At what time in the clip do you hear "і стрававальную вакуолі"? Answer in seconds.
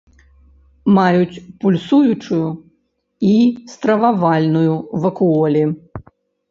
3.29-5.63